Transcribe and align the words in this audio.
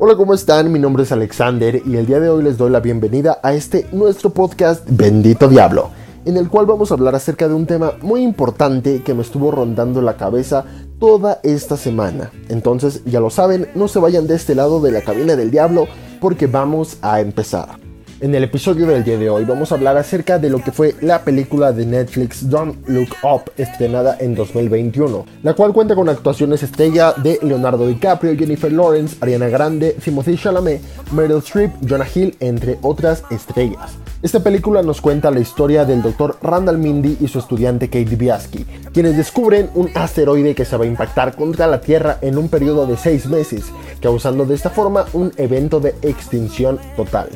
Hola, 0.00 0.14
¿cómo 0.14 0.32
están? 0.32 0.70
Mi 0.70 0.78
nombre 0.78 1.02
es 1.02 1.10
Alexander 1.10 1.82
y 1.84 1.96
el 1.96 2.06
día 2.06 2.20
de 2.20 2.28
hoy 2.28 2.44
les 2.44 2.56
doy 2.56 2.70
la 2.70 2.78
bienvenida 2.78 3.40
a 3.42 3.52
este 3.52 3.88
nuestro 3.90 4.30
podcast 4.30 4.84
Bendito 4.88 5.48
Diablo, 5.48 5.90
en 6.24 6.36
el 6.36 6.48
cual 6.48 6.66
vamos 6.66 6.92
a 6.92 6.94
hablar 6.94 7.16
acerca 7.16 7.48
de 7.48 7.54
un 7.54 7.66
tema 7.66 7.94
muy 8.00 8.22
importante 8.22 9.02
que 9.02 9.12
me 9.12 9.22
estuvo 9.22 9.50
rondando 9.50 10.00
la 10.00 10.16
cabeza 10.16 10.64
toda 11.00 11.40
esta 11.42 11.76
semana. 11.76 12.30
Entonces, 12.48 13.02
ya 13.06 13.18
lo 13.18 13.30
saben, 13.30 13.70
no 13.74 13.88
se 13.88 13.98
vayan 13.98 14.28
de 14.28 14.36
este 14.36 14.54
lado 14.54 14.80
de 14.80 14.92
la 14.92 15.00
cabina 15.00 15.34
del 15.34 15.50
diablo 15.50 15.88
porque 16.20 16.46
vamos 16.46 16.98
a 17.02 17.18
empezar. 17.18 17.87
En 18.20 18.34
el 18.34 18.42
episodio 18.42 18.84
del 18.88 19.04
día 19.04 19.16
de 19.16 19.30
hoy 19.30 19.44
vamos 19.44 19.70
a 19.70 19.76
hablar 19.76 19.96
acerca 19.96 20.40
de 20.40 20.50
lo 20.50 20.58
que 20.58 20.72
fue 20.72 20.96
la 21.02 21.22
película 21.22 21.70
de 21.70 21.86
Netflix 21.86 22.50
Don't 22.50 22.88
Look 22.88 23.10
Up 23.22 23.52
estrenada 23.56 24.16
en 24.18 24.34
2021, 24.34 25.24
la 25.44 25.54
cual 25.54 25.72
cuenta 25.72 25.94
con 25.94 26.08
actuaciones 26.08 26.64
estrella 26.64 27.12
de 27.12 27.38
Leonardo 27.42 27.86
DiCaprio, 27.86 28.36
Jennifer 28.36 28.72
Lawrence, 28.72 29.16
Ariana 29.20 29.46
Grande, 29.46 29.96
Timothy 30.02 30.36
Chalamet, 30.36 30.82
Meryl 31.12 31.38
Streep, 31.38 31.70
Jonah 31.88 32.08
Hill, 32.12 32.36
entre 32.40 32.76
otras 32.82 33.22
estrellas. 33.30 33.92
Esta 34.20 34.42
película 34.42 34.82
nos 34.82 35.00
cuenta 35.00 35.30
la 35.30 35.38
historia 35.38 35.84
del 35.84 36.02
Dr. 36.02 36.38
Randall 36.42 36.78
Mindy 36.78 37.18
y 37.20 37.28
su 37.28 37.38
estudiante 37.38 37.86
Kate 37.86 38.16
Biaski, 38.16 38.66
quienes 38.92 39.16
descubren 39.16 39.70
un 39.76 39.90
asteroide 39.94 40.56
que 40.56 40.64
se 40.64 40.76
va 40.76 40.82
a 40.82 40.88
impactar 40.88 41.36
contra 41.36 41.68
la 41.68 41.80
Tierra 41.80 42.18
en 42.20 42.36
un 42.36 42.48
periodo 42.48 42.84
de 42.84 42.96
6 42.96 43.26
meses, 43.28 43.66
causando 44.02 44.44
de 44.44 44.56
esta 44.56 44.70
forma 44.70 45.04
un 45.12 45.32
evento 45.36 45.78
de 45.78 45.94
extinción 46.02 46.80
total. 46.96 47.28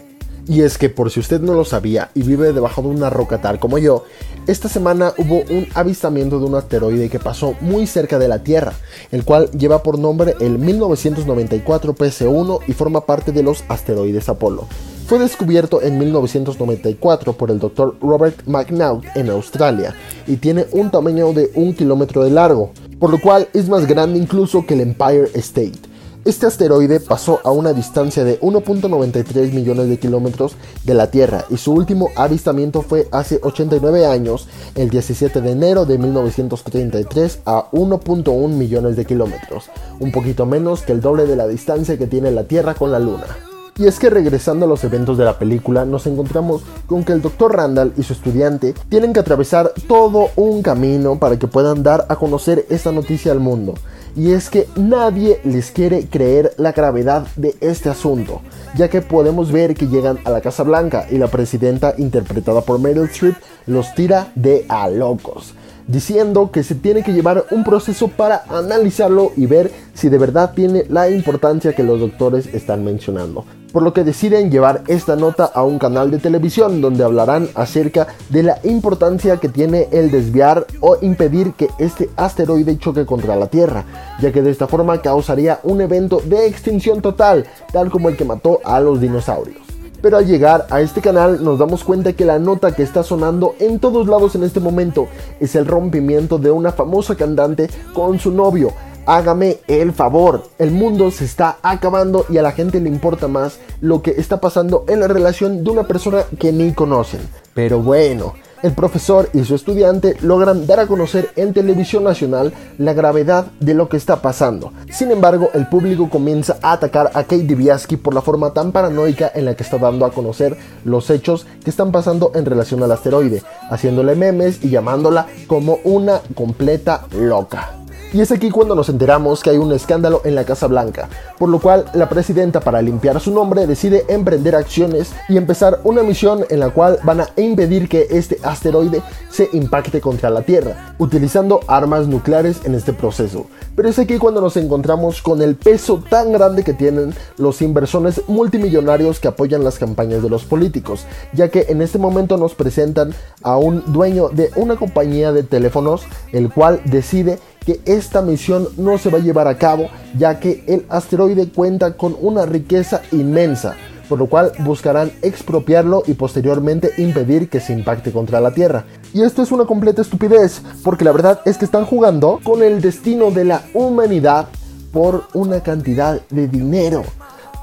Y 0.49 0.63
es 0.63 0.77
que 0.77 0.89
por 0.89 1.11
si 1.11 1.21
usted 1.21 1.41
no 1.41 1.55
lo 1.55 1.65
sabía 1.65 2.11
y 2.15 2.23
vive 2.23 2.53
debajo 2.53 2.83
de 2.83 2.89
una 2.89 3.11
roca 3.11 3.41
tal 3.41 3.61
como 3.61 3.79
yo, 3.79 4.05
esta 4.49 4.69
semana 4.69 5.13
hubo 5.19 5.43
un 5.51 5.69
avistamiento 5.75 6.41
de 6.41 6.47
un 6.47 6.57
asteroide 6.57 7.09
que 7.09 7.21
pasó 7.21 7.55
muy 7.61 7.87
cerca 7.87 8.19
de 8.19 8.27
la 8.27 8.43
Tierra, 8.43 8.73
el 9.13 9.25
cual 9.25 9.51
lleva 9.53 9.85
por 9.85 9.99
nombre 10.01 10.35
el 10.41 10.59
1994 10.59 11.95
PC1 11.95 12.61
y 12.67 12.73
forma 12.73 13.07
parte 13.07 13.31
de 13.31 13.45
los 13.45 13.63
asteroides 13.69 14.29
Apolo. 14.29 14.67
Fue 15.07 15.21
descubierto 15.21 15.81
en 15.83 15.99
1994 15.99 17.34
por 17.34 17.51
el 17.51 17.61
Dr. 17.61 17.97
Robert 18.01 18.47
McNaught 18.47 19.05
en 19.15 19.31
Australia 19.31 19.95
y 20.27 20.37
tiene 20.37 20.67
un 20.73 20.91
tamaño 20.91 21.33
de 21.33 21.53
un 21.55 21.75
kilómetro 21.75 22.25
de 22.25 22.31
largo, 22.31 22.73
por 22.99 23.11
lo 23.11 23.21
cual 23.21 23.47
es 23.53 23.69
más 23.69 23.87
grande 23.87 24.19
incluso 24.19 24.67
que 24.67 24.75
el 24.75 24.81
Empire 24.81 25.31
State. 25.34 25.92
Este 26.25 26.47
asteroide 26.47 27.01
pasó 27.01 27.41
a 27.42 27.51
una 27.51 27.73
distancia 27.73 28.23
de 28.23 28.39
1.93 28.39 29.53
millones 29.53 29.89
de 29.89 29.98
kilómetros 29.98 30.55
de 30.84 30.95
la 30.95 31.11
Tierra 31.11 31.47
y 31.51 31.56
su 31.56 31.73
último 31.73 32.11
avistamiento 32.15 32.83
fue 32.83 33.09
hace 33.11 33.41
89 33.42 34.06
años, 34.06 34.47
el 34.77 34.89
17 34.89 35.41
de 35.41 35.50
enero 35.50 35.84
de 35.84 35.98
1933 35.98 37.41
a 37.45 37.69
1.1 37.73 38.48
millones 38.50 38.95
de 38.95 39.05
kilómetros, 39.05 39.69
un 39.98 40.12
poquito 40.12 40.47
menos 40.47 40.83
que 40.83 40.93
el 40.93 41.00
doble 41.00 41.27
de 41.27 41.34
la 41.34 41.48
distancia 41.48 41.98
que 41.98 42.06
tiene 42.06 42.31
la 42.31 42.45
Tierra 42.45 42.75
con 42.75 42.93
la 42.93 43.00
Luna. 43.00 43.52
Y 43.78 43.87
es 43.87 43.98
que 43.98 44.11
regresando 44.11 44.67
a 44.67 44.69
los 44.69 44.84
eventos 44.84 45.17
de 45.17 45.25
la 45.25 45.39
película, 45.39 45.84
nos 45.84 46.06
encontramos 46.06 46.62
con 46.87 47.05
que 47.05 47.12
el 47.12 47.23
Dr. 47.23 47.56
Randall 47.56 47.95
y 47.97 48.03
su 48.03 48.12
estudiante 48.12 48.75
tienen 48.89 49.12
que 49.12 49.20
atravesar 49.20 49.73
todo 49.89 50.28
un 50.37 50.62
camino 50.62 51.19
para 51.19 51.39
que 51.39 51.47
puedan 51.47 51.83
dar 51.83 52.05
a 52.09 52.17
conocer 52.17 52.67
esta 52.69 52.93
noticia 52.93 53.33
al 53.33 53.41
mundo 53.41 53.75
y 54.17 54.33
es 54.33 54.50
que 54.50 54.69
nadie 54.77 55.41
les 55.45 55.70
quiere 55.70 56.06
creer 56.06 56.53
la 56.59 56.73
gravedad 56.73 57.27
de 57.37 57.56
este 57.61 57.89
asunto, 57.89 58.43
ya 58.77 58.89
que 58.89 59.00
podemos 59.00 59.53
ver 59.53 59.75
que 59.75 59.87
llegan 59.87 60.19
a 60.25 60.31
la 60.31 60.41
Casa 60.41 60.62
Blanca 60.62 61.06
y 61.11 61.19
la 61.19 61.28
presidenta 61.28 61.95
interpretada 61.98 62.61
por 62.61 62.78
Meryl 62.78 63.05
Streep 63.05 63.37
los 63.67 63.95
tira 63.95 64.33
de 64.34 64.67
a 64.69 64.89
locos, 64.89 65.55
diciendo 65.87 66.50
que 66.50 66.62
se 66.62 66.75
tiene 66.75 67.03
que 67.03 67.12
llevar 67.12 67.47
un 67.50 67.65
proceso 67.65 68.09
para 68.09 68.45
analizarlo 68.48 69.33
y 69.37 69.47
ver 69.47 69.70
si 69.95 70.09
de 70.09 70.19
verdad 70.19 70.53
tiene 70.55 70.84
la 70.89 71.09
importancia 71.09 71.75
que 71.75 71.83
los 71.83 72.00
doctores 72.00 72.47
están 72.53 72.84
mencionando 72.84 73.45
por 73.73 73.83
lo 73.83 73.92
que 73.92 74.05
deciden 74.05 74.51
llevar 74.51 74.83
esta 74.87 75.17
nota 75.17 75.45
a 75.45 75.65
un 75.65 75.78
canal 75.78 76.11
de 76.11 76.19
televisión 76.19 76.81
donde 76.81 77.05
hablarán 77.05 77.48
acerca 77.55 78.06
de 78.28 78.42
la 78.42 78.59
importancia 78.65 79.38
que 79.38 79.49
tiene 79.49 79.88
el 79.91 80.10
desviar 80.10 80.66
o 80.81 80.99
impedir 81.00 81.55
que 81.55 81.71
este 81.78 82.10
asteroide 82.16 82.78
choque 82.78 83.06
contra 83.06 83.37
la 83.37 83.47
Tierra, 83.47 83.84
ya 84.21 84.31
que 84.31 84.43
de 84.43 84.50
esta 84.50 84.66
forma 84.66 85.00
causaría 85.00 85.60
un 85.62 85.81
evento 85.81 86.21
de 86.25 86.47
extinción 86.47 87.00
total, 87.00 87.47
tal 87.72 87.91
como 87.91 88.09
el 88.09 88.16
que 88.16 88.25
mató 88.25 88.60
a 88.65 88.81
los 88.81 89.00
dinosaurios. 89.00 89.62
Pero 90.03 90.16
al 90.16 90.27
llegar 90.27 90.66
a 90.71 90.81
este 90.81 91.00
canal 91.00 91.44
nos 91.44 91.60
damos 91.60 91.84
cuenta 91.84 92.12
que 92.12 92.25
la 92.25 92.41
nota 92.41 92.75
que 92.75 92.83
está 92.83 93.04
sonando 93.04 93.54
en 93.60 93.78
todos 93.78 94.09
lados 94.09 94.34
en 94.34 94.43
este 94.43 94.59
momento 94.59 95.06
es 95.39 95.54
el 95.54 95.65
rompimiento 95.65 96.39
de 96.39 96.50
una 96.50 96.72
famosa 96.72 97.15
cantante 97.15 97.71
con 97.94 98.19
su 98.19 98.33
novio, 98.33 98.72
hágame 99.07 99.59
el 99.69 99.93
favor. 99.93 100.45
El 100.59 100.71
mundo 100.71 101.11
se 101.11 101.25
está 101.25 101.59
acabando 101.63 102.27
y 102.29 102.39
a 102.39 102.43
la 102.43 102.53
gente 102.53 102.81
le 102.81 102.89
importa 102.89 103.29
más 103.29 103.59
lo 103.81 104.03
que 104.03 104.13
está 104.13 104.41
pasando 104.41 104.85
en 104.89 105.01
la 105.01 105.09
relación 105.09 105.65
de 105.65 105.71
una 105.71 105.85
persona 105.85 106.25
que 106.39 106.53
ni 106.53 106.73
conocen. 106.73 107.21
Pero 107.55 107.81
bueno, 107.81 108.35
el 108.63 108.73
profesor 108.73 109.29
y 109.35 109.45
su 109.45 109.57
estudiante 109.57 110.17
logran 110.23 110.69
dar 110.69 110.79
a 110.79 110.87
conocer 110.87 111.31
en 111.35 111.53
televisión 111.53 112.05
nacional 112.05 112.53
la 112.79 112.93
gravedad 112.93 113.47
de 113.59 113.75
lo 113.75 113.89
que 113.89 113.97
está 113.97 114.23
pasando. 114.23 114.73
Sin 114.89 115.11
embargo, 115.11 115.51
el 115.53 115.67
público 115.67 116.09
comienza 116.09 116.59
a 116.63 116.73
atacar 116.73 117.09
a 117.09 117.25
Kate 117.25 117.43
Dibiaski 117.43 117.97
por 117.97 118.15
la 118.15 118.23
forma 118.23 118.53
tan 118.53 118.71
paranoica 118.71 119.33
en 119.34 119.47
la 119.47 119.57
que 119.57 119.65
está 119.65 119.79
dando 119.79 120.07
a 120.07 120.13
conocer 120.13 120.57
los 120.84 121.11
hechos 121.11 121.45
que 121.65 121.71
están 121.71 121.91
pasando 121.91 122.31
en 122.37 122.47
relación 122.47 122.83
al 122.84 122.93
asteroide, 122.93 123.43
haciéndole 123.69 124.15
memes 124.15 124.63
y 124.63 124.71
llamándola 124.71 125.27
como 125.49 125.79
una 125.83 126.21
completa 126.34 127.07
loca. 127.19 127.81
Y 128.15 128.21
es 128.21 128.31
aquí 128.31 128.50
cuando 128.50 128.75
nos 128.75 128.91
enteramos 128.91 129.43
que 129.43 129.49
hay 129.49 129.56
un 129.56 129.73
escándalo 129.73 130.21
en 130.27 130.34
la 130.34 130.45
Casa 130.45 130.67
Blanca, 130.67 131.09
por 131.39 131.49
lo 131.49 131.61
cual 131.61 131.87
la 131.95 132.11
presidenta 132.11 132.61
para 132.61 132.83
limpiar 132.83 133.19
su 133.21 133.33
nombre 133.33 133.67
decide 133.67 134.05
emprender 134.06 134.55
acciones 134.55 135.12
y 135.31 135.39
empezar 135.39 135.81
una 135.83 136.03
misión 136.03 136.45
en 136.51 136.61
la 136.61 136.69
cual 136.69 136.99
van 137.05 137.22
a 137.22 137.31
impedir 137.37 137.89
que 137.89 138.09
este 138.11 138.39
asteroide 138.43 139.01
se 139.31 139.49
impacte 139.55 140.03
contra 140.03 140.28
la 140.28 140.43
Tierra, 140.43 140.95
utilizando 140.99 141.61
armas 141.67 142.06
nucleares 142.06 142.67
en 142.67 142.75
este 142.75 142.93
proceso. 142.93 143.47
Pero 143.75 143.89
es 143.89 143.99
aquí 143.99 144.19
cuando 144.19 144.43
nos 144.43 144.59
encontramos 144.59 145.22
con 145.22 145.41
el 145.41 145.56
peso 145.56 146.05
tan 146.11 146.33
grande 146.33 146.65
que 146.65 146.75
tienen 146.75 147.15
los 147.39 147.62
inversores 147.62 148.21
multimillonarios 148.28 149.21
que 149.21 149.28
apoyan 149.28 149.65
las 149.65 149.78
campañas 149.78 150.22
de 150.22 150.28
los 150.28 150.45
políticos, 150.45 151.06
ya 151.33 151.49
que 151.49 151.65
en 151.71 151.81
este 151.81 151.97
momento 151.97 152.37
nos 152.37 152.55
presentan 152.55 153.15
a 153.43 153.56
un 153.56 153.91
dueño 153.91 154.28
de 154.28 154.51
una 154.56 154.77
compañía 154.77 155.33
de 155.33 155.45
teléfonos, 155.45 156.03
el 156.33 156.53
cual 156.53 156.83
decide 156.84 157.39
que 157.65 157.81
esta 157.84 158.23
misión 158.23 158.69
no 158.77 158.99
se 158.99 159.11
va 159.11 159.19
a 159.19 159.23
llevar 159.23 159.49
a 159.49 159.59
cabo 159.59 159.89
ya 160.17 160.39
que 160.41 160.65
el 160.67 160.84
asteroide 160.89 161.49
cuenta 161.49 161.97
con 161.97 162.17
una 162.21 162.47
riqueza 162.47 163.03
inmensa, 163.12 163.77
por 164.09 164.19
lo 164.19 164.27
cual 164.27 164.53
buscarán 164.61 165.11
expropiarlo 165.23 166.03
y 166.06 166.15
posteriormente 166.15 166.93
impedir 166.99 167.49
que 167.49 167.61
se 167.61 167.72
impacte 167.72 168.12
contra 168.12 168.41
la 168.41 168.53
Tierra. 168.53 168.84
Y 169.15 169.22
esto 169.22 169.43
es 169.43 169.53
una 169.53 169.65
completa 169.65 170.03
estupidez, 170.03 170.62
porque 170.83 171.05
la 171.05 171.12
verdad 171.12 171.41
es 171.45 171.59
que 171.59 171.65
están 171.65 171.87
jugando 171.87 172.41
con 172.43 172.62
el 172.62 172.81
destino 172.81 173.31
de 173.31 173.45
la 173.45 173.62
humanidad 173.75 174.49
por 174.93 175.25
una 175.33 175.61
cantidad 175.61 176.21
de 176.28 176.49
dinero. 176.49 177.03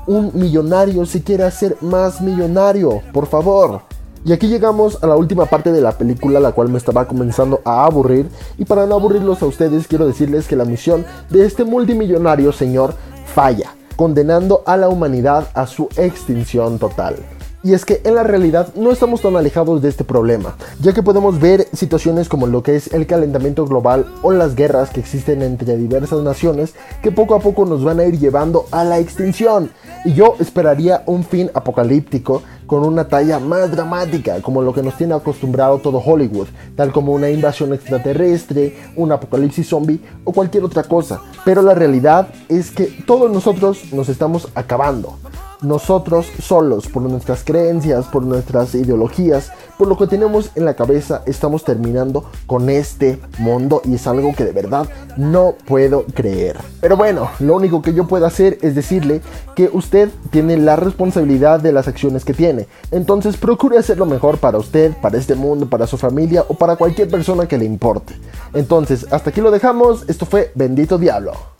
Un 0.08 0.32
millonario 0.34 1.06
si 1.06 1.22
quiere 1.22 1.44
hacer 1.44 1.78
más 1.82 2.22
millonario, 2.22 3.02
por 3.14 3.28
favor. 3.28 3.82
Y 4.26 4.34
aquí 4.34 4.48
llegamos 4.48 5.02
a 5.02 5.08
la 5.08 5.16
última 5.16 5.46
parte 5.46 5.72
de 5.72 5.82
la 5.82 5.98
película, 5.98 6.40
la 6.40 6.52
cual 6.52 6.70
me 6.70 6.78
estaba 6.78 7.08
comenzando 7.08 7.62
a 7.64 7.86
aburrir. 7.86 8.30
Y 8.58 8.66
para 8.66 8.86
no 8.86 8.96
aburrirlos 8.96 9.42
a 9.42 9.46
ustedes, 9.46 9.88
quiero 9.88 10.06
decirles 10.06 10.48
que 10.48 10.56
la 10.56 10.66
misión 10.66 11.06
de 11.30 11.46
este 11.46 11.64
multimillonario 11.64 12.52
señor 12.52 12.94
falla, 13.34 13.74
condenando 13.96 14.64
a 14.66 14.76
la 14.76 14.90
humanidad 14.90 15.48
a 15.54 15.68
su 15.68 15.88
extinción 15.96 16.80
total. 16.80 17.16
Y 17.62 17.74
es 17.74 17.84
que 17.84 18.02
en 18.06 18.16
la 18.16 18.24
realidad 18.24 18.74
no 18.76 18.90
estamos 18.90 19.22
tan 19.22 19.36
alejados 19.36 19.82
de 19.82 19.90
este 19.90 20.06
problema, 20.06 20.56
ya 20.80 20.94
que 20.94 21.04
podemos 21.04 21.42
ver 21.42 21.68
situaciones 21.74 22.30
como 22.30 22.48
lo 22.48 22.64
que 22.64 22.78
es 22.78 22.94
el 22.94 23.06
calentamiento 23.06 23.66
global 23.66 24.06
o 24.22 24.32
las 24.32 24.56
guerras 24.56 24.92
que 24.92 25.02
existen 25.02 25.42
entre 25.42 25.76
diversas 25.76 26.24
naciones 26.24 26.74
que 27.04 27.12
poco 27.12 27.36
a 27.36 27.40
poco 27.42 27.66
nos 27.66 27.84
van 27.84 28.00
a 28.00 28.06
ir 28.06 28.18
llevando 28.18 28.66
a 28.72 28.86
la 28.86 29.00
extinción. 29.00 29.72
Y 30.06 30.14
yo 30.14 30.36
esperaría 30.40 31.04
un 31.06 31.26
fin 31.26 31.52
apocalíptico 31.54 32.44
con 32.66 32.86
una 32.86 33.10
talla 33.10 33.40
más 33.40 33.72
dramática, 33.72 34.42
como 34.42 34.62
lo 34.62 34.74
que 34.74 34.82
nos 34.82 34.96
tiene 34.96 35.16
acostumbrado 35.16 35.80
todo 35.80 35.98
Hollywood, 35.98 36.48
tal 36.78 36.94
como 36.94 37.12
una 37.12 37.30
invasión 37.30 37.74
extraterrestre, 37.74 38.78
un 38.96 39.12
apocalipsis 39.12 39.68
zombie 39.68 40.00
o 40.24 40.32
cualquier 40.32 40.64
otra 40.64 40.84
cosa. 40.84 41.20
Pero 41.44 41.62
la 41.62 41.74
realidad 41.74 42.30
es 42.48 42.72
que 42.72 42.86
todos 43.06 43.30
nosotros 43.30 43.92
nos 43.92 44.08
estamos 44.08 44.48
acabando 44.56 45.18
nosotros 45.62 46.28
solos, 46.42 46.88
por 46.88 47.04
nuestras 47.04 47.44
creencias, 47.44 48.06
por 48.08 48.24
nuestras 48.24 48.76
ideologías, 48.76 49.52
por 49.78 49.88
lo 49.88 49.98
que 49.98 50.08
tenemos 50.08 50.52
en 50.56 50.66
la 50.66 50.76
cabeza, 50.76 51.22
estamos 51.26 51.64
terminando 51.64 52.26
con 52.48 52.70
este 52.70 53.20
mundo 53.38 53.82
y 53.86 53.96
es 53.96 54.08
algo 54.08 54.34
que 54.36 54.46
de 54.46 54.52
verdad 54.52 54.88
no 55.18 55.56
puedo 55.66 56.06
creer. 56.14 56.58
Pero 56.82 56.98
bueno, 56.98 57.30
lo 57.40 57.56
único 57.56 57.82
que 57.82 57.94
yo 57.94 58.08
puedo 58.08 58.26
hacer 58.26 58.58
es 58.62 58.76
decirle 58.76 59.22
que 59.56 59.70
usted 59.72 60.10
tiene 60.32 60.58
la 60.58 60.76
responsabilidad 60.76 61.60
de 61.60 61.72
las 61.72 61.88
acciones 61.88 62.26
que 62.26 62.34
tiene. 62.34 62.68
Entonces 62.92 63.38
procure 63.38 63.78
hacer 63.78 63.98
lo 63.98 64.06
mejor 64.06 64.38
para 64.38 64.58
usted, 64.58 64.94
para 65.02 65.18
este 65.18 65.36
mundo, 65.36 65.70
para 65.70 65.88
su 65.88 65.98
familia 65.98 66.46
o 66.48 66.54
para 66.56 66.76
cualquier 66.76 67.10
persona 67.10 67.48
que 67.48 67.58
le 67.58 67.66
importe. 67.66 68.16
Entonces, 68.54 69.06
hasta 69.12 69.30
aquí 69.30 69.42
lo 69.42 69.52
dejamos. 69.52 70.06
Esto 70.08 70.26
fue 70.26 70.52
Bendito 70.56 70.98
Diablo. 70.98 71.59